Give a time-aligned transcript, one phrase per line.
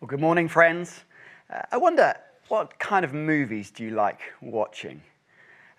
[0.00, 1.00] Well, good morning, friends.
[1.52, 2.14] Uh, I wonder,
[2.46, 5.02] what kind of movies do you like watching?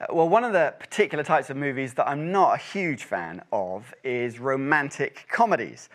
[0.02, 3.42] Uh, well, one of the particular types of movies that I'm not a huge fan
[3.53, 5.87] of is romantic comedies.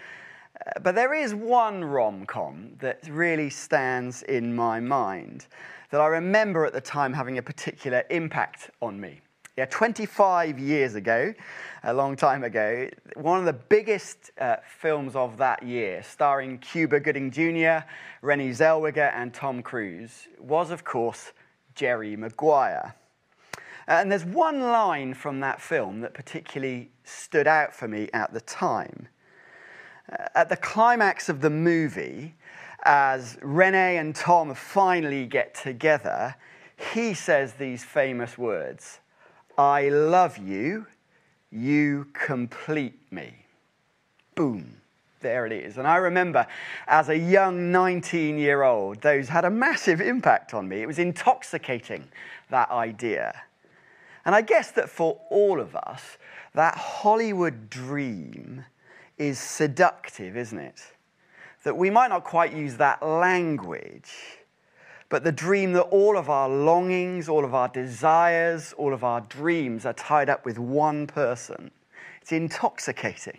[0.59, 5.47] Uh, but there is one rom com that really stands in my mind
[5.91, 9.21] that I remember at the time having a particular impact on me.
[9.57, 11.33] Yeah, 25 years ago,
[11.85, 16.99] a long time ago, one of the biggest uh, films of that year, starring Cuba
[16.99, 17.87] Gooding Jr.,
[18.21, 21.31] Renee Zellweger, and Tom Cruise, was, of course,
[21.77, 22.97] Jerry Maguire.
[23.87, 28.41] And there's one line from that film that particularly stood out for me at the
[28.41, 29.07] time.
[30.11, 32.35] Uh, at the climax of the movie,
[32.83, 36.35] as Renee and Tom finally get together,
[36.93, 38.99] he says these famous words
[39.57, 40.87] I love you,
[41.51, 43.33] you complete me.
[44.35, 44.77] Boom.
[45.21, 45.79] There it is.
[45.79, 46.47] And I remember
[46.87, 50.83] as a young 19 year old, those had a massive impact on me.
[50.83, 52.09] It was intoxicating,
[52.51, 53.43] that idea.
[54.27, 56.19] And I guess that for all of us,
[56.53, 58.67] that Hollywood dream
[59.17, 60.83] is seductive, isn't it?
[61.63, 64.13] That we might not quite use that language
[65.09, 69.21] but the dream that all of our longings, all of our desires, all of our
[69.23, 71.71] dreams are tied up with one person.
[72.21, 73.39] It's intoxicating.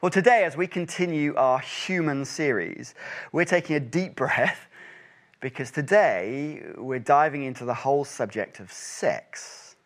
[0.00, 2.94] Well, today, as we continue our human series,
[3.32, 4.68] we're taking a deep breath
[5.40, 9.76] because today we're diving into the whole subject of sex.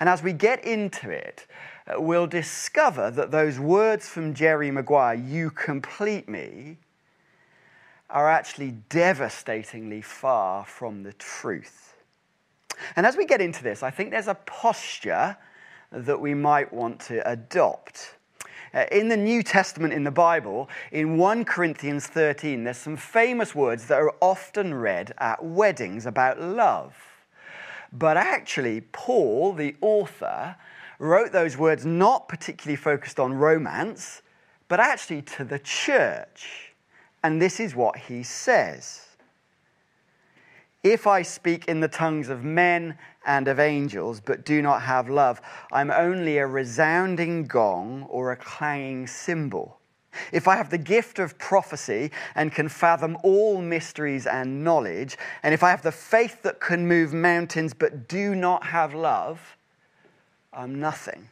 [0.00, 1.46] And as we get into it,
[1.96, 6.78] we'll discover that those words from Jerry Maguire, you complete me,
[8.08, 11.94] are actually devastatingly far from the truth.
[12.94, 15.36] And as we get into this, I think there's a posture
[15.90, 18.14] that we might want to adopt.
[18.74, 23.54] Uh, in the New Testament in the Bible, in 1 Corinthians 13, there's some famous
[23.54, 26.94] words that are often read at weddings about love.
[27.92, 30.56] But actually, Paul, the author,
[30.98, 34.22] wrote those words not particularly focused on romance,
[34.68, 36.65] but actually to the church.
[37.26, 39.04] And this is what he says
[40.84, 45.10] If I speak in the tongues of men and of angels, but do not have
[45.10, 45.40] love,
[45.72, 49.80] I'm only a resounding gong or a clanging cymbal.
[50.30, 55.52] If I have the gift of prophecy and can fathom all mysteries and knowledge, and
[55.52, 59.56] if I have the faith that can move mountains but do not have love,
[60.52, 61.28] I'm nothing.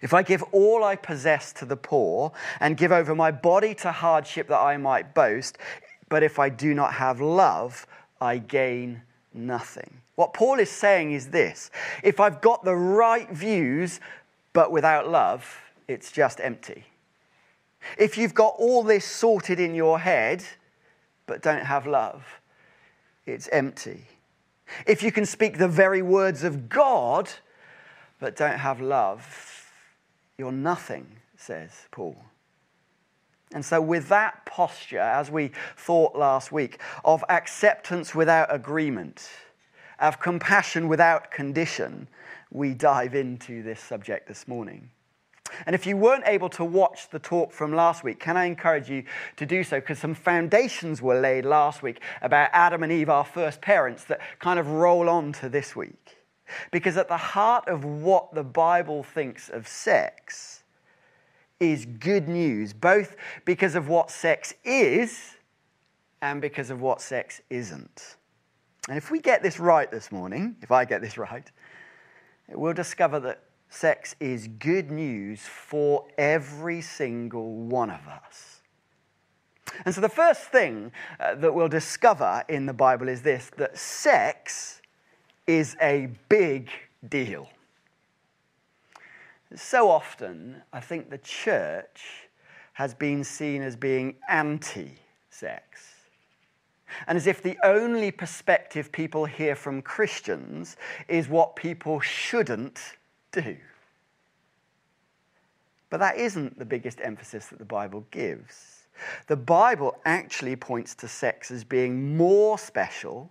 [0.00, 3.92] If I give all I possess to the poor and give over my body to
[3.92, 5.58] hardship that I might boast,
[6.08, 7.86] but if I do not have love,
[8.20, 9.02] I gain
[9.34, 9.98] nothing.
[10.14, 11.70] What Paul is saying is this
[12.02, 14.00] if I've got the right views,
[14.52, 16.84] but without love, it's just empty.
[17.98, 20.44] If you've got all this sorted in your head,
[21.26, 22.40] but don't have love,
[23.26, 24.06] it's empty.
[24.86, 27.28] If you can speak the very words of God,
[28.20, 29.51] but don't have love,
[30.42, 32.16] you're nothing, says Paul.
[33.54, 39.30] And so, with that posture, as we thought last week, of acceptance without agreement,
[40.00, 42.08] of compassion without condition,
[42.50, 44.90] we dive into this subject this morning.
[45.64, 48.90] And if you weren't able to watch the talk from last week, can I encourage
[48.90, 49.04] you
[49.36, 49.78] to do so?
[49.78, 54.20] Because some foundations were laid last week about Adam and Eve, our first parents, that
[54.40, 56.21] kind of roll on to this week.
[56.70, 60.62] Because at the heart of what the Bible thinks of sex
[61.60, 65.36] is good news, both because of what sex is
[66.20, 68.16] and because of what sex isn't.
[68.88, 71.50] And if we get this right this morning, if I get this right,
[72.48, 78.60] we'll discover that sex is good news for every single one of us.
[79.84, 83.78] And so the first thing uh, that we'll discover in the Bible is this that
[83.78, 84.81] sex
[85.46, 86.68] is a big
[87.08, 87.48] deal.
[89.54, 92.28] So often, I think the church
[92.74, 94.98] has been seen as being anti
[95.30, 95.92] sex.
[97.06, 100.76] And as if the only perspective people hear from Christians
[101.08, 102.80] is what people shouldn't
[103.30, 103.56] do.
[105.90, 108.86] But that isn't the biggest emphasis that the Bible gives.
[109.26, 113.30] The Bible actually points to sex as being more special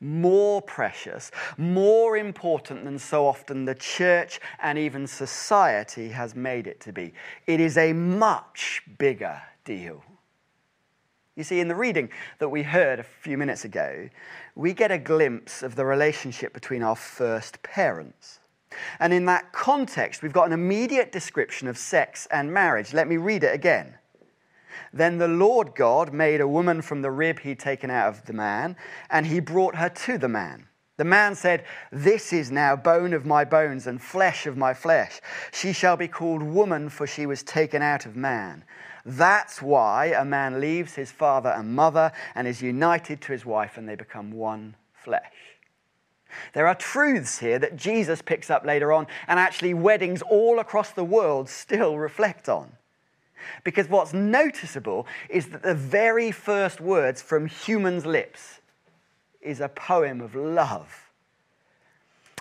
[0.00, 6.80] more precious, more important than so often the church and even society has made it
[6.80, 7.12] to be.
[7.46, 10.02] It is a much bigger deal.
[11.36, 12.10] You see, in the reading
[12.40, 14.08] that we heard a few minutes ago,
[14.56, 18.40] we get a glimpse of the relationship between our first parents.
[18.98, 22.92] And in that context, we've got an immediate description of sex and marriage.
[22.92, 23.94] Let me read it again.
[24.92, 28.32] Then the Lord God made a woman from the rib he'd taken out of the
[28.32, 28.76] man,
[29.10, 30.66] and he brought her to the man.
[30.98, 35.20] The man said, This is now bone of my bones and flesh of my flesh.
[35.52, 38.64] She shall be called woman, for she was taken out of man.
[39.06, 43.78] That's why a man leaves his father and mother and is united to his wife,
[43.78, 45.32] and they become one flesh.
[46.52, 50.90] There are truths here that Jesus picks up later on, and actually, weddings all across
[50.90, 52.72] the world still reflect on.
[53.64, 58.60] Because what's noticeable is that the very first words from humans' lips
[59.40, 61.10] is a poem of love.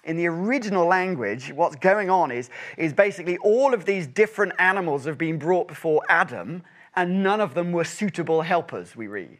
[0.03, 5.05] In the original language, what's going on is, is basically all of these different animals
[5.05, 6.63] have been brought before Adam,
[6.95, 9.39] and none of them were suitable helpers, we read.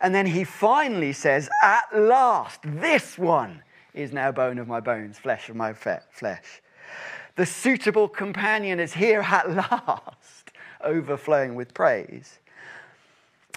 [0.00, 3.62] And then he finally says, At last, this one
[3.94, 6.62] is now bone of my bones, flesh of my flesh.
[7.36, 10.33] The suitable companion is here at last,
[10.84, 12.38] overflowing with praise.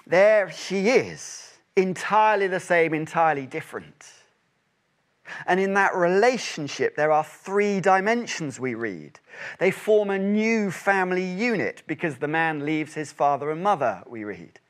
[0.06, 4.06] There she is, entirely the same, entirely different.
[5.46, 9.20] And in that relationship, there are three dimensions we read.
[9.58, 14.24] They form a new family unit because the man leaves his father and mother, we
[14.24, 14.60] read.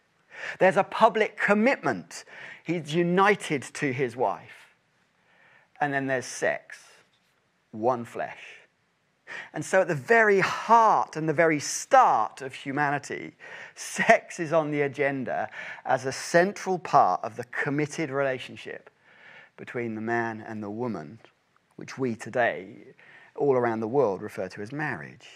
[0.59, 2.25] There's a public commitment.
[2.65, 4.75] He's united to his wife.
[5.81, 6.79] And then there's sex,
[7.71, 8.58] one flesh.
[9.53, 13.35] And so, at the very heart and the very start of humanity,
[13.75, 15.51] sex is on the agenda
[15.85, 18.91] as a central part of the committed relationship
[19.57, 21.19] between the man and the woman,
[21.77, 22.77] which we today,
[23.35, 25.29] all around the world, refer to as marriage.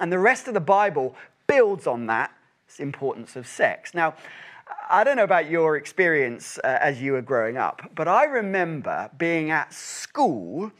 [0.00, 1.14] And the rest of the Bible
[1.46, 2.32] builds on that
[2.78, 3.94] importance of sex.
[3.94, 4.14] Now,
[4.88, 9.10] I don't know about your experience uh, as you were growing up, but I remember
[9.16, 10.72] being at school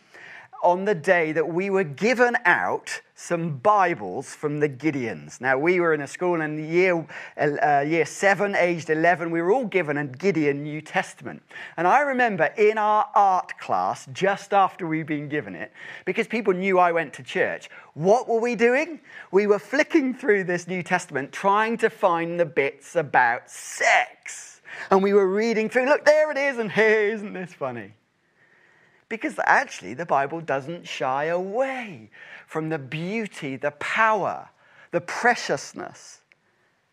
[0.64, 5.40] on the day that we were given out some Bibles from the Gideons.
[5.40, 7.06] Now, we were in a school in year,
[7.36, 11.42] uh, year seven, aged 11, we were all given a Gideon New Testament.
[11.76, 15.70] And I remember in our art class, just after we'd been given it,
[16.06, 19.00] because people knew I went to church, what were we doing?
[19.30, 24.62] We were flicking through this New Testament, trying to find the bits about sex.
[24.90, 27.92] And we were reading through, look, there it is, and hey, isn't this funny?
[29.14, 32.10] Because actually, the Bible doesn't shy away
[32.48, 34.48] from the beauty, the power,
[34.90, 36.22] the preciousness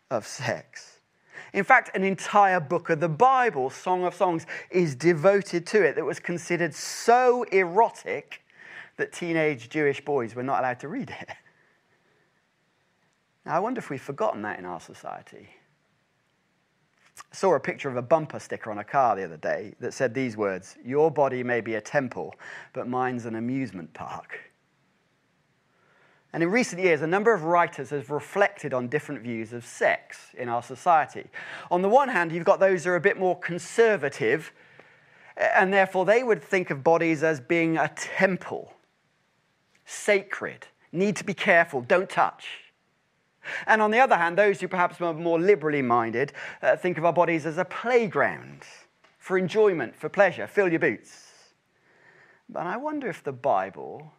[0.08, 1.00] of sex.
[1.52, 5.96] In fact, an entire book of the Bible, Song of Songs, is devoted to it
[5.96, 8.42] that was considered so erotic
[8.98, 11.28] that teenage Jewish boys were not allowed to read it.
[13.44, 15.48] Now, I wonder if we've forgotten that in our society.
[17.30, 20.14] Saw a picture of a bumper sticker on a car the other day that said
[20.14, 22.34] these words Your body may be a temple,
[22.72, 24.38] but mine's an amusement park.
[26.32, 30.28] And in recent years, a number of writers have reflected on different views of sex
[30.36, 31.26] in our society.
[31.70, 34.52] On the one hand, you've got those who are a bit more conservative,
[35.36, 38.72] and therefore they would think of bodies as being a temple,
[39.84, 42.71] sacred, need to be careful, don't touch.
[43.66, 47.04] And on the other hand, those who perhaps are more liberally minded uh, think of
[47.04, 48.62] our bodies as a playground
[49.18, 50.46] for enjoyment, for pleasure.
[50.46, 51.28] Fill your boots.
[52.48, 54.12] But I wonder if the Bible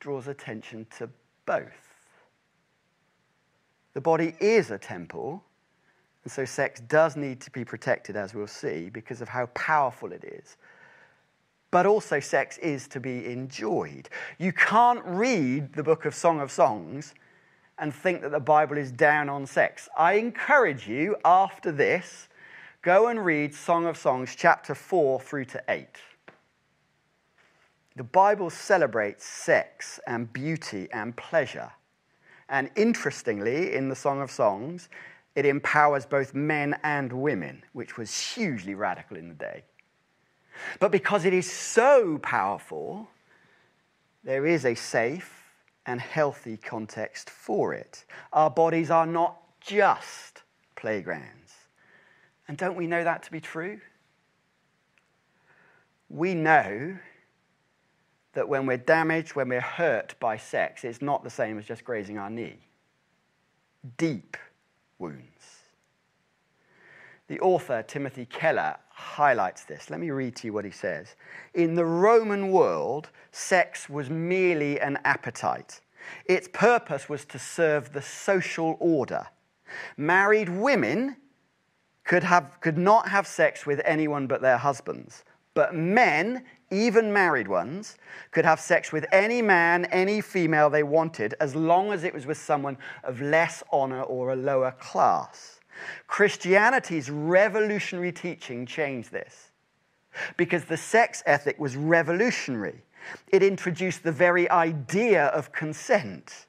[0.00, 1.08] draws attention to
[1.46, 1.90] both.
[3.94, 5.42] The body is a temple,
[6.24, 10.12] and so sex does need to be protected, as we'll see, because of how powerful
[10.12, 10.56] it is.
[11.70, 14.08] But also, sex is to be enjoyed.
[14.38, 17.14] You can't read the book of Song of Songs
[17.80, 19.88] and think that the Bible is down on sex.
[19.98, 22.28] I encourage you, after this,
[22.82, 25.86] go and read Song of Songs, chapter 4 through to 8.
[27.96, 31.72] The Bible celebrates sex and beauty and pleasure.
[32.50, 34.90] And interestingly, in the Song of Songs,
[35.34, 39.64] it empowers both men and women, which was hugely radical in the day.
[40.80, 43.08] But because it is so powerful,
[44.22, 45.39] there is a safe
[45.86, 48.04] and healthy context for it.
[48.32, 50.42] Our bodies are not just
[50.76, 51.54] playgrounds.
[52.48, 53.80] And don't we know that to be true?
[56.08, 56.98] We know
[58.32, 61.84] that when we're damaged, when we're hurt by sex, it's not the same as just
[61.84, 62.58] grazing our knee.
[63.96, 64.36] Deep
[64.98, 65.29] wounds.
[67.30, 69.88] The author, Timothy Keller, highlights this.
[69.88, 71.14] Let me read to you what he says.
[71.54, 75.80] In the Roman world, sex was merely an appetite.
[76.24, 79.28] Its purpose was to serve the social order.
[79.96, 81.14] Married women
[82.02, 85.22] could, have, could not have sex with anyone but their husbands.
[85.54, 87.96] But men, even married ones,
[88.32, 92.26] could have sex with any man, any female they wanted, as long as it was
[92.26, 95.59] with someone of less honor or a lower class.
[96.06, 99.50] Christianity's revolutionary teaching changed this
[100.36, 102.82] because the sex ethic was revolutionary.
[103.28, 106.46] It introduced the very idea of consent.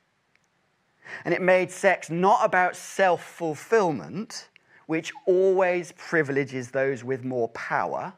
[1.25, 4.49] And it made sex not about self fulfillment,
[4.87, 8.13] which always privileges those with more power,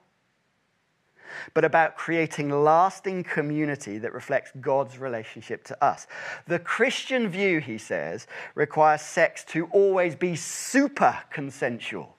[1.53, 6.07] but about creating lasting community that reflects God's relationship to us.
[6.47, 12.17] The Christian view, he says, requires sex to always be super consensual,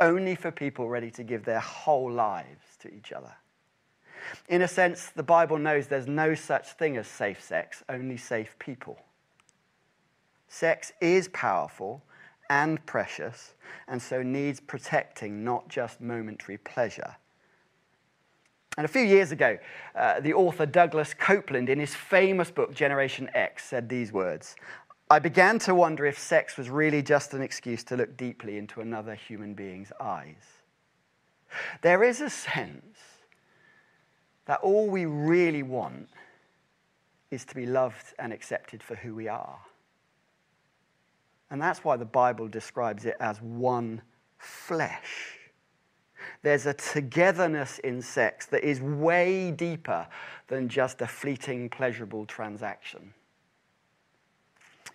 [0.00, 3.34] only for people ready to give their whole lives to each other.
[4.48, 8.56] In a sense, the Bible knows there's no such thing as safe sex, only safe
[8.58, 8.98] people.
[10.48, 12.02] Sex is powerful
[12.50, 13.54] and precious,
[13.86, 17.16] and so needs protecting, not just momentary pleasure.
[18.78, 19.58] And a few years ago,
[19.96, 24.54] uh, the author Douglas Coupland, in his famous book Generation X, said these words
[25.10, 28.80] I began to wonder if sex was really just an excuse to look deeply into
[28.80, 30.44] another human being's eyes.
[31.82, 32.98] There is a sense
[34.46, 36.08] that all we really want
[37.32, 39.58] is to be loved and accepted for who we are.
[41.50, 44.02] And that's why the Bible describes it as one
[44.38, 45.37] flesh
[46.42, 50.06] there's a togetherness in sex that is way deeper
[50.46, 53.12] than just a fleeting, pleasurable transaction.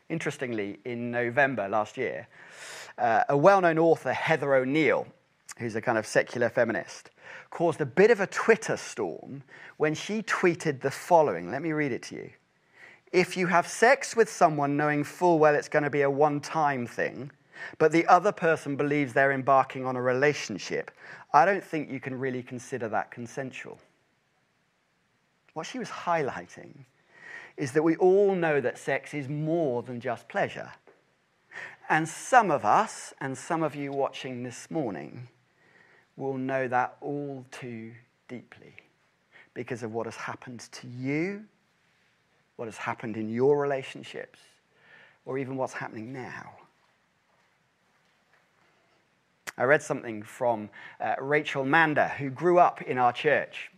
[0.09, 2.27] Interestingly, in November last year,
[2.97, 5.07] uh, a well known author, Heather O'Neill,
[5.57, 7.09] who's a kind of secular feminist,
[7.49, 9.43] caused a bit of a Twitter storm
[9.77, 11.51] when she tweeted the following.
[11.51, 12.29] Let me read it to you.
[13.11, 16.39] If you have sex with someone knowing full well it's going to be a one
[16.39, 17.31] time thing,
[17.77, 20.91] but the other person believes they're embarking on a relationship,
[21.33, 23.79] I don't think you can really consider that consensual.
[25.53, 26.85] What she was highlighting
[27.57, 30.71] is that we all know that sex is more than just pleasure.
[31.89, 35.27] And some of us, and some of you watching this morning,
[36.15, 37.91] will know that all too
[38.27, 38.73] deeply
[39.53, 41.43] because of what has happened to you,
[42.55, 44.39] what has happened in your relationships,
[45.25, 46.53] or even what's happening now.
[49.57, 50.69] I read something from
[50.99, 53.69] uh, Rachel Mander, who grew up in our church.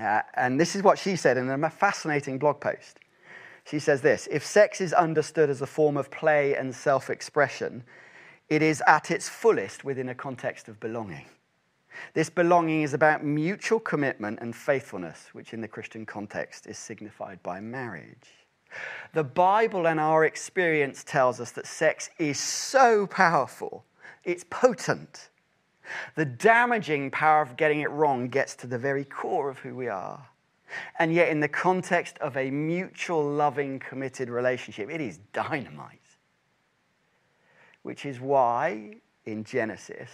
[0.00, 2.98] Uh, and this is what she said in a fascinating blog post.
[3.64, 7.84] She says this If sex is understood as a form of play and self expression,
[8.48, 11.26] it is at its fullest within a context of belonging.
[12.12, 17.40] This belonging is about mutual commitment and faithfulness, which in the Christian context is signified
[17.44, 18.46] by marriage.
[19.12, 23.84] The Bible and our experience tells us that sex is so powerful
[24.24, 25.30] it's potent.
[26.14, 29.88] The damaging power of getting it wrong gets to the very core of who we
[29.88, 30.26] are.
[30.98, 36.00] And yet, in the context of a mutual, loving, committed relationship, it is dynamite.
[37.82, 38.96] Which is why,
[39.26, 40.10] in Genesis,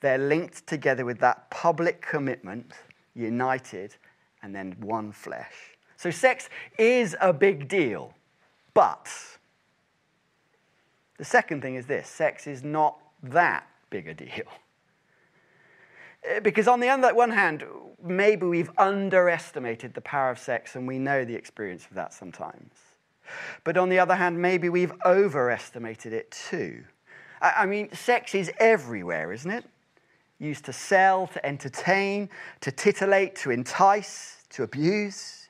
[0.00, 2.72] they're linked together with that public commitment,
[3.14, 3.96] united,
[4.42, 5.76] and then one flesh.
[5.96, 8.14] So, sex is a big deal.
[8.74, 9.08] But
[11.16, 14.46] the second thing is this sex is not that big a deal.
[16.24, 17.64] Eh, because, on the one hand,
[18.02, 22.72] maybe we've underestimated the power of sex and we know the experience of that sometimes.
[23.64, 26.84] But on the other hand, maybe we've overestimated it too.
[27.40, 29.64] I mean, sex is everywhere, isn't it?
[30.40, 35.48] Used to sell, to entertain, to titillate, to entice, to abuse.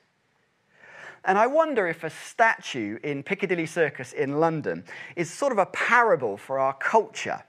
[1.25, 4.83] And I wonder if a statue in Piccadilly Circus in London
[5.15, 7.43] is sort of a parable for our culture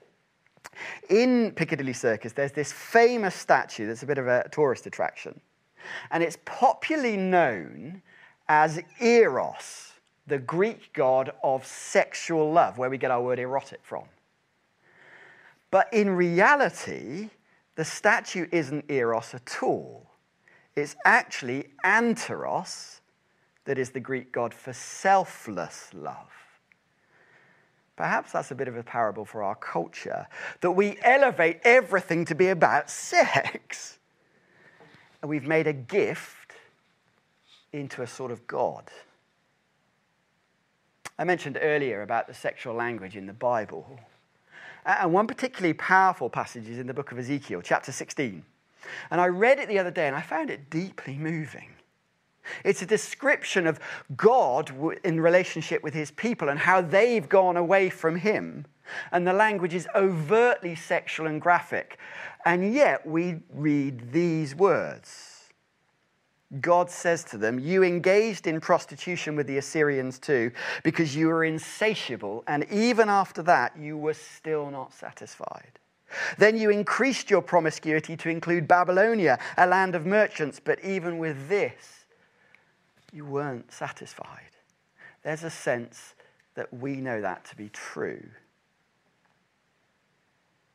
[1.08, 5.40] in Piccadilly Circus, there's this famous statue that's a bit of a tourist attraction.
[6.10, 8.02] And it's popularly known
[8.48, 9.92] as Eros,
[10.26, 14.04] the Greek god of sexual love, where we get our word erotic from.
[15.70, 17.30] But in reality,
[17.76, 20.10] the statue isn't Eros at all.
[20.76, 23.00] It's actually Anteros,
[23.64, 26.39] that is the Greek god for selfless love.
[28.00, 30.26] Perhaps that's a bit of a parable for our culture
[30.62, 33.99] that we elevate everything to be about sex.
[35.21, 36.52] And we've made a gift
[37.75, 38.90] into a sort of God.
[41.19, 44.00] I mentioned earlier about the sexual language in the Bible.
[44.87, 48.42] And one particularly powerful passage is in the book of Ezekiel, chapter 16.
[49.11, 51.75] And I read it the other day and I found it deeply moving.
[52.64, 53.80] It's a description of
[54.16, 54.73] God
[55.04, 58.66] in relationship with his people and how they've gone away from him.
[59.12, 61.99] And the language is overtly sexual and graphic.
[62.45, 65.40] And yet we read these words
[66.61, 70.50] God says to them, You engaged in prostitution with the Assyrians too,
[70.83, 75.78] because you were insatiable, and even after that, you were still not satisfied.
[76.38, 81.49] Then you increased your promiscuity to include Babylonia, a land of merchants, but even with
[81.49, 82.00] this,
[83.12, 84.50] you weren't satisfied.
[85.22, 86.14] There's a sense
[86.54, 88.22] that we know that to be true.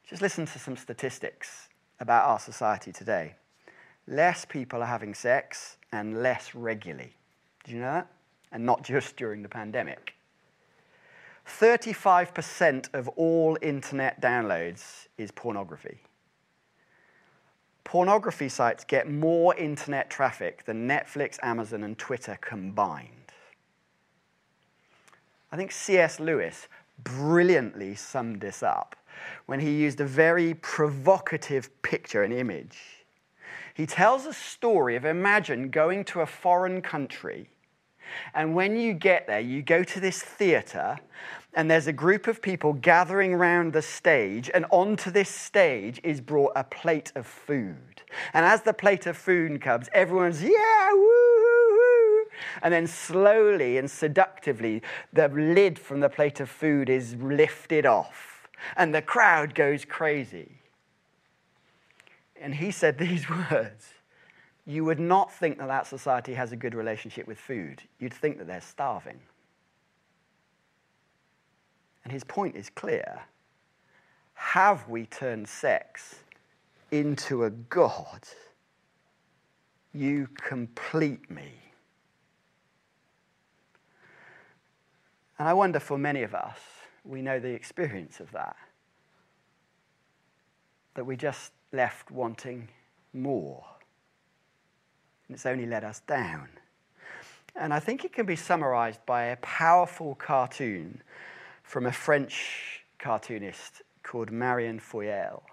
[0.07, 3.35] Just listen to some statistics about our society today
[4.07, 7.13] less people are having sex and less regularly.
[7.63, 8.07] Do you know that?
[8.51, 10.13] And not just during the pandemic.
[11.47, 15.99] 35% of all internet downloads is pornography.
[17.85, 23.31] Pornography sites get more internet traffic than Netflix, Amazon, and Twitter combined.
[25.51, 26.19] I think C.S.
[26.19, 26.67] Lewis
[27.01, 28.97] brilliantly summed this up
[29.45, 33.05] when he used a very provocative picture, an image
[33.75, 37.49] he tells a story of imagine going to a foreign country,
[38.33, 40.97] and when you get there, you go to this theater,
[41.53, 46.19] and there's a group of people gathering around the stage, and onto this stage is
[46.21, 48.01] brought a plate of food.
[48.33, 52.25] And as the plate of food comes, everyone's, yeah, woo,
[52.62, 54.81] And then slowly and seductively,
[55.13, 60.59] the lid from the plate of food is lifted off, and the crowd goes crazy.
[62.39, 63.94] And he said these words
[64.65, 67.84] You would not think that that society has a good relationship with food.
[68.00, 69.19] You'd think that they're starving.
[72.03, 73.22] And his point is clear.
[74.34, 76.15] Have we turned sex
[76.91, 78.27] into a God?
[79.93, 81.51] You complete me.
[85.38, 86.57] And I wonder for many of us,
[87.03, 88.55] we know the experience of that.
[90.95, 92.69] That we just left wanting
[93.13, 93.63] more.
[95.27, 96.50] And it's only let us down.
[97.55, 101.01] And I think it can be summarized by a powerful cartoon
[101.63, 105.44] from a French cartoonist called Marion Fayolle.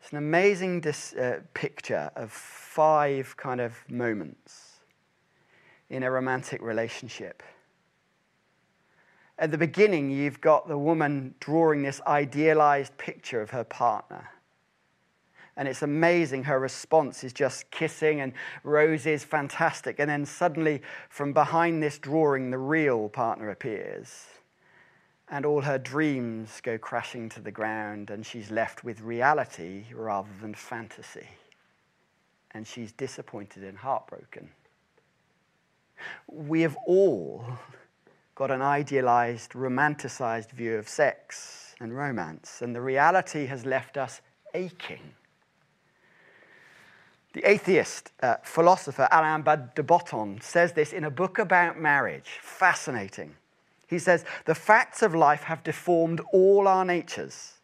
[0.00, 4.80] It's an amazing dis- uh, picture of five kind of moments
[5.90, 7.42] in a romantic relationship.
[9.38, 14.28] At the beginning, you've got the woman drawing this idealized picture of her partner.
[15.58, 16.44] And it's amazing.
[16.44, 19.98] Her response is just kissing and roses, fantastic.
[19.98, 24.26] And then suddenly, from behind this drawing, the real partner appears.
[25.28, 30.30] And all her dreams go crashing to the ground, and she's left with reality rather
[30.40, 31.26] than fantasy.
[32.52, 34.50] And she's disappointed and heartbroken.
[36.28, 37.44] We have all
[38.36, 44.20] got an idealized, romanticized view of sex and romance, and the reality has left us
[44.54, 45.00] aching
[47.34, 52.38] the atheist uh, philosopher Alain de Botton says this in a book about marriage.
[52.40, 53.34] Fascinating.
[53.86, 57.54] He says, The facts of life have deformed all our natures.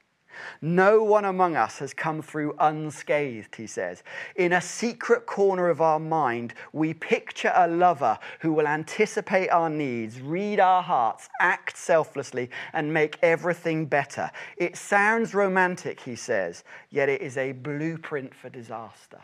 [0.61, 4.03] No one among us has come through unscathed, he says.
[4.37, 9.71] In a secret corner of our mind, we picture a lover who will anticipate our
[9.71, 14.31] needs, read our hearts, act selflessly, and make everything better.
[14.57, 19.21] It sounds romantic, he says, yet it is a blueprint for disaster.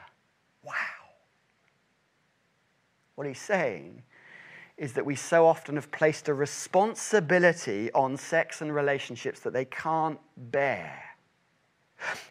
[0.63, 0.75] Wow.
[3.15, 4.03] What he's saying
[4.77, 9.67] is that we so often have placed a responsibility on sex and relationships that they
[9.67, 11.03] can't bear.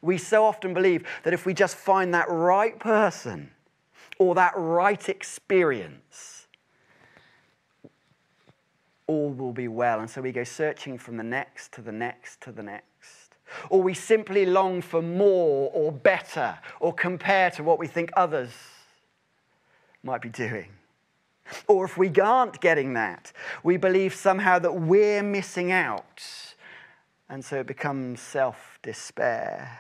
[0.02, 3.52] We so often believe that if we just find that right person
[4.18, 6.48] or that right experience,
[9.06, 10.00] all will be well.
[10.00, 12.89] And so we go searching from the next to the next to the next
[13.70, 18.52] or we simply long for more or better or compare to what we think others
[20.04, 20.70] might be doing.
[21.68, 23.32] Or if we aren't getting that,
[23.64, 26.24] we believe somehow that we're missing out.
[27.28, 29.80] And so it becomes self despair.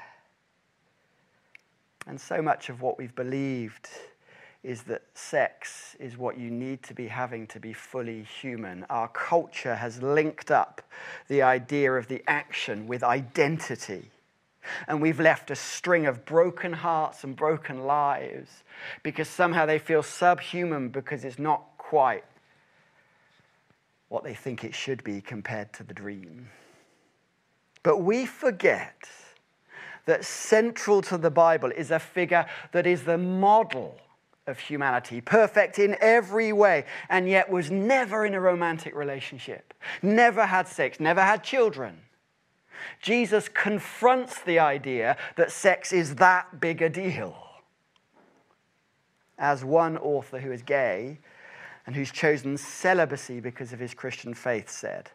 [2.08, 3.88] And so much of what we've believed
[4.63, 8.85] is that sex is what you need to be having to be fully human.
[8.89, 10.81] Our culture has linked up
[11.29, 14.11] the idea of the action with identity.
[14.87, 18.63] And we've left a string of broken hearts and broken lives
[19.01, 22.25] because somehow they feel subhuman because it's not quite
[24.09, 26.49] what they think it should be compared to the dream.
[27.81, 29.07] But we forget
[30.05, 33.95] that central to the Bible is a figure that is the model
[34.49, 40.45] of humanity, perfect in every way, and yet was never in a romantic relationship, never
[40.45, 42.01] had sex, never had children.
[43.01, 47.38] Jesus confronts the idea that sex is that big a deal.
[49.38, 51.19] As one author who is gay
[51.85, 55.12] and who's chosen celibacy because of his Christian faith said,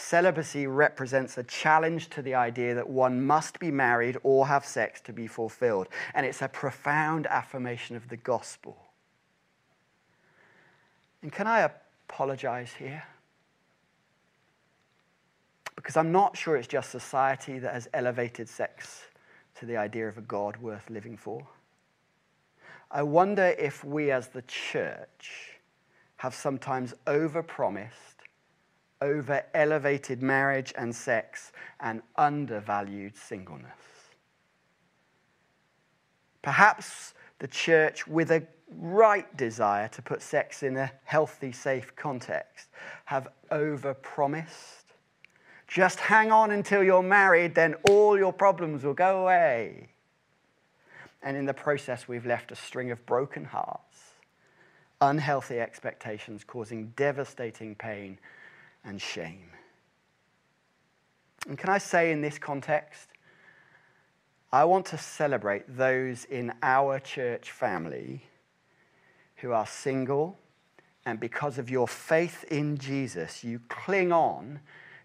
[0.00, 5.00] Celibacy represents a challenge to the idea that one must be married or have sex
[5.00, 5.88] to be fulfilled.
[6.14, 8.76] And it's a profound affirmation of the gospel.
[11.20, 11.68] And can I
[12.08, 13.02] apologize here?
[15.74, 19.02] Because I'm not sure it's just society that has elevated sex
[19.56, 21.44] to the idea of a God worth living for.
[22.88, 25.58] I wonder if we as the church
[26.18, 28.17] have sometimes overpromised,
[29.00, 33.70] over elevated marriage and sex, and undervalued singleness.
[36.42, 42.68] Perhaps the church, with a right desire to put sex in a healthy, safe context,
[43.04, 44.78] have overpromised
[45.68, 49.88] just hang on until you're married, then all your problems will go away.
[51.22, 54.14] And in the process, we've left a string of broken hearts,
[55.00, 58.18] unhealthy expectations causing devastating pain
[58.88, 59.50] and shame.
[61.46, 63.10] And can I say in this context,
[64.50, 68.22] I want to celebrate those in our church family
[69.36, 70.38] who are single,
[71.04, 74.60] and because of your faith in Jesus, you cling on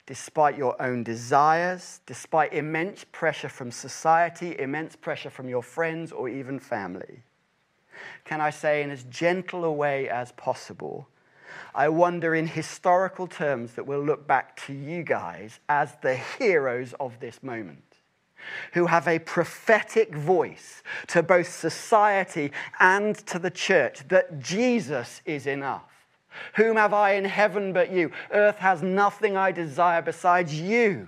[0.06, 6.28] despite your own desires, despite immense pressure from society, immense pressure from your friends or
[6.28, 7.24] even family.
[8.26, 11.08] Can I say, in as gentle a way as possible,
[11.76, 16.94] I wonder in historical terms that we'll look back to you guys as the heroes
[17.00, 17.98] of this moment,
[18.74, 25.48] who have a prophetic voice to both society and to the church that Jesus is
[25.48, 25.94] enough
[26.56, 28.12] whom have I in heaven but you?
[28.32, 31.08] Earth has nothing I desire besides you.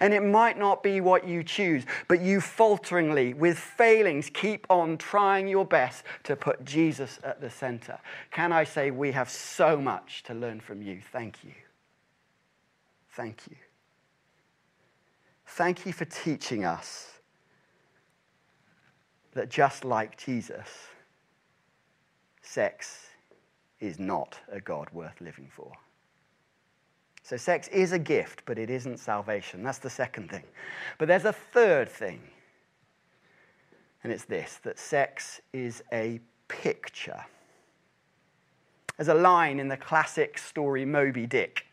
[0.00, 4.96] And it might not be what you choose, but you falteringly, with failings, keep on
[4.96, 7.98] trying your best to put Jesus at the center.
[8.30, 11.00] Can I say we have so much to learn from you?
[11.12, 11.52] Thank you.
[13.10, 13.56] Thank you.
[15.46, 17.12] Thank you for teaching us
[19.32, 20.68] that just like Jesus,
[22.42, 23.06] sex
[23.80, 25.72] is not a God worth living for.
[27.26, 29.64] So, sex is a gift, but it isn't salvation.
[29.64, 30.44] That's the second thing.
[30.96, 32.20] But there's a third thing,
[34.04, 37.24] and it's this that sex is a picture.
[38.96, 41.66] There's a line in the classic story Moby Dick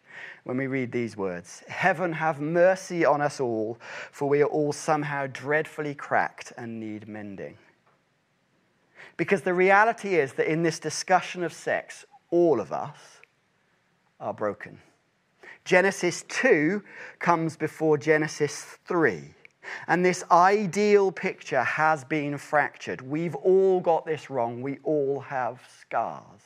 [0.44, 3.78] when we read these words Heaven have mercy on us all,
[4.12, 7.60] for we are all somehow dreadfully cracked and need mending.
[9.18, 12.98] Because the reality is that in this discussion of sex, all of us
[14.20, 14.80] are broken.
[15.66, 16.84] Genesis 2
[17.20, 19.34] comes before Genesis 3.
[19.88, 23.02] And this ideal picture has been fractured.
[23.02, 24.62] We've all got this wrong.
[24.62, 26.42] We all have scars.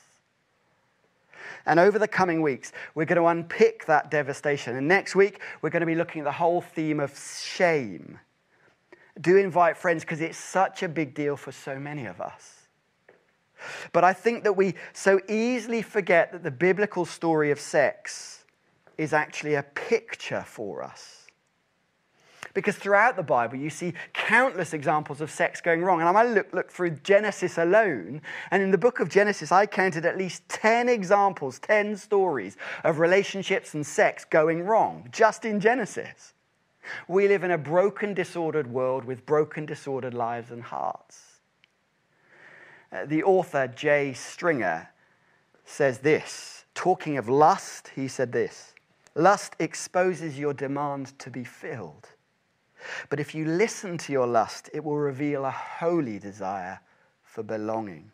[1.66, 4.76] And over the coming weeks, we're going to unpick that devastation.
[4.76, 8.20] And next week, we're going to be looking at the whole theme of shame.
[9.20, 12.68] Do invite friends because it's such a big deal for so many of us.
[13.92, 18.37] But I think that we so easily forget that the biblical story of sex
[18.98, 21.28] is actually a picture for us.
[22.54, 26.02] Because throughout the Bible, you see countless examples of sex going wrong.
[26.02, 28.22] And I look, look through Genesis alone.
[28.50, 32.98] And in the book of Genesis, I counted at least 10 examples, 10 stories of
[32.98, 36.34] relationships and sex going wrong, just in Genesis.
[37.08, 41.22] We live in a broken, disordered world with broken, disordered lives and hearts.
[42.92, 44.90] Uh, the author, Jay Stringer,
[45.66, 48.74] says this talking of lust, he said this
[49.18, 52.08] Lust exposes your demand to be filled.
[53.10, 56.80] But if you listen to your lust, it will reveal a holy desire
[57.24, 58.12] for belonging.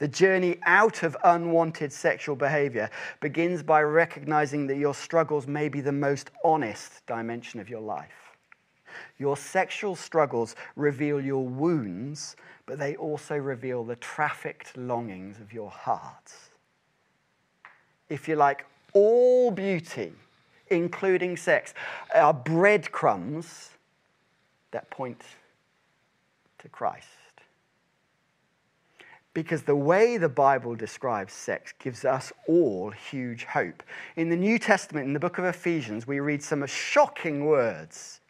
[0.00, 5.80] The journey out of unwanted sexual behavior begins by recognizing that your struggles may be
[5.80, 8.36] the most honest dimension of your life.
[9.18, 12.34] Your sexual struggles reveal your wounds
[12.70, 16.32] but they also reveal the trafficked longings of your heart.
[18.08, 20.12] If you like, all beauty,
[20.70, 21.74] including sex,
[22.14, 23.70] are breadcrumbs
[24.70, 25.22] that point
[26.58, 27.06] to Christ.
[29.32, 33.82] Because the way the Bible describes sex gives us all huge hope.
[34.16, 38.20] In the New Testament, in the book of Ephesians, we read some shocking words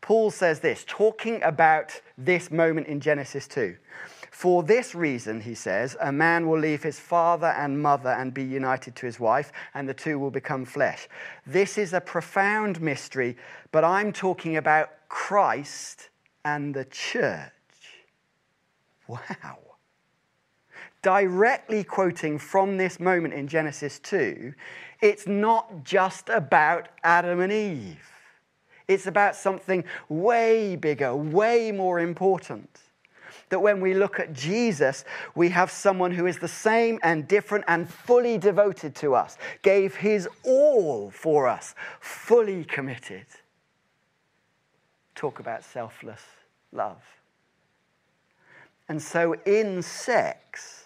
[0.00, 3.76] Paul says this, talking about this moment in Genesis 2.
[4.38, 8.44] For this reason, he says, a man will leave his father and mother and be
[8.44, 11.08] united to his wife, and the two will become flesh.
[11.44, 13.36] This is a profound mystery,
[13.72, 16.10] but I'm talking about Christ
[16.44, 17.50] and the church.
[19.08, 19.58] Wow.
[21.02, 24.54] directly quoting from this moment in Genesis 2,
[25.02, 28.08] it's not just about Adam and Eve.
[28.86, 32.70] It's about something way bigger, way more important.
[33.50, 37.64] That when we look at Jesus, we have someone who is the same and different
[37.68, 43.26] and fully devoted to us, gave his all for us, fully committed.
[45.14, 46.22] Talk about selfless
[46.72, 47.02] love.
[48.88, 50.84] And so in sex,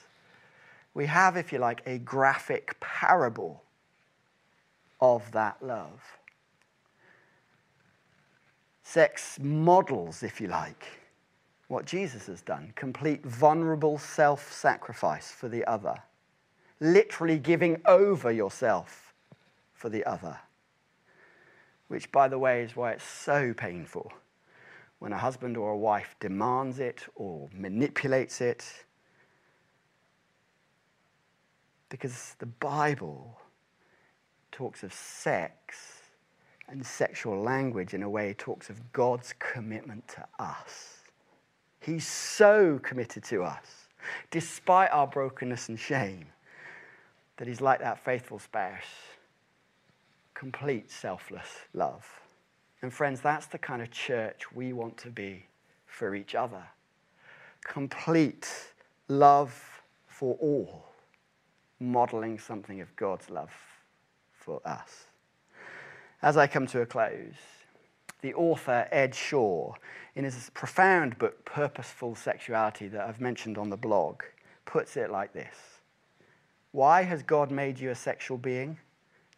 [0.95, 3.63] we have, if you like, a graphic parable
[5.01, 6.01] of that love.
[8.83, 10.87] Sex models, if you like,
[11.73, 15.95] what Jesus has done complete vulnerable self sacrifice for the other,
[16.81, 19.15] literally giving over yourself
[19.73, 20.39] for the other.
[21.89, 24.13] Which, by the way, is why it's so painful
[24.99, 28.65] when a husband or a wife demands it or manipulates it.
[31.89, 33.41] Because the Bible
[34.51, 36.03] talks of sex
[36.69, 40.92] and sexual language in a way talks of God's commitment to us.
[41.83, 43.89] He's so committed to us,
[44.31, 46.27] despite our brokenness and shame,
[47.37, 48.85] that he's like that faithful spouse.
[50.33, 52.07] Complete selfless love.
[52.83, 55.47] And friends, that's the kind of church we want to be
[55.87, 56.63] for each other.
[57.65, 58.49] Complete
[59.09, 60.87] love for all,
[61.81, 63.53] modeling something of God's love
[64.33, 65.07] for us.
[66.23, 67.35] As I come to a close,
[68.23, 69.75] the author Ed Shaw,
[70.15, 74.23] in his profound book, Purposeful Sexuality, that I've mentioned on the blog,
[74.65, 75.57] puts it like this
[76.71, 78.79] Why has God made you a sexual being?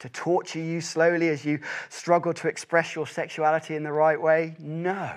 [0.01, 4.55] To torture you slowly as you struggle to express your sexuality in the right way?
[4.59, 5.13] No.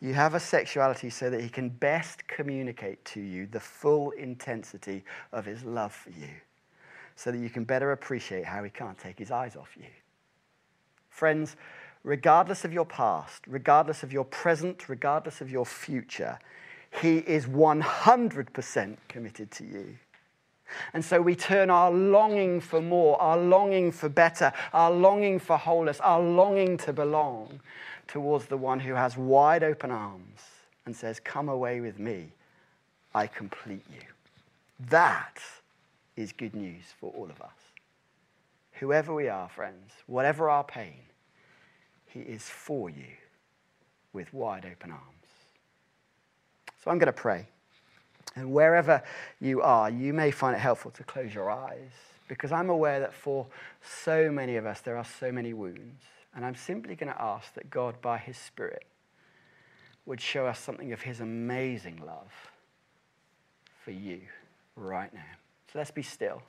[0.00, 5.04] You have a sexuality so that He can best communicate to you the full intensity
[5.32, 6.30] of His love for you,
[7.16, 9.86] so that you can better appreciate how He can't take His eyes off you.
[11.08, 11.56] Friends,
[12.04, 16.38] regardless of your past, regardless of your present, regardless of your future,
[17.00, 19.98] He is 100% committed to you.
[20.92, 25.56] And so we turn our longing for more, our longing for better, our longing for
[25.56, 27.60] wholeness, our longing to belong
[28.06, 30.40] towards the one who has wide open arms
[30.86, 32.28] and says, Come away with me,
[33.14, 34.02] I complete you.
[34.88, 35.38] That
[36.16, 37.50] is good news for all of us.
[38.72, 41.00] Whoever we are, friends, whatever our pain,
[42.12, 43.16] he is for you
[44.12, 45.04] with wide open arms.
[46.82, 47.46] So I'm going to pray.
[48.36, 49.02] And wherever
[49.40, 51.90] you are, you may find it helpful to close your eyes
[52.28, 53.46] because I'm aware that for
[53.82, 56.02] so many of us, there are so many wounds.
[56.34, 58.84] And I'm simply going to ask that God, by His Spirit,
[60.06, 62.32] would show us something of His amazing love
[63.84, 64.20] for you
[64.76, 65.20] right now.
[65.72, 66.42] So let's be still.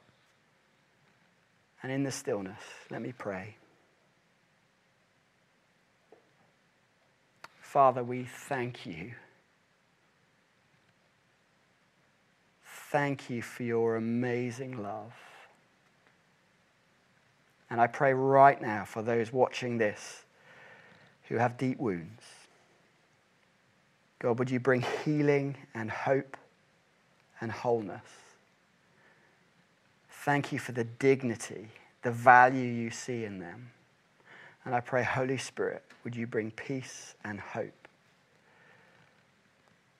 [1.81, 3.55] And in the stillness, let me pray.
[7.71, 9.13] Father, we thank you.
[12.89, 15.13] Thank you for your amazing love.
[17.69, 20.23] And I pray right now for those watching this
[21.29, 22.23] who have deep wounds.
[24.19, 26.35] God, would you bring healing and hope
[27.39, 28.01] and wholeness?
[30.09, 31.69] Thank you for the dignity,
[32.01, 33.71] the value you see in them.
[34.65, 37.87] And I pray, Holy Spirit, would you bring peace and hope?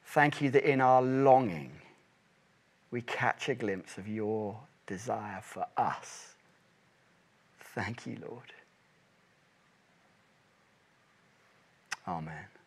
[0.06, 1.72] Thank you that in our longing,
[2.92, 6.36] we catch a glimpse of your desire for us.
[7.74, 8.54] Thank you, Lord.
[12.08, 12.61] Amen.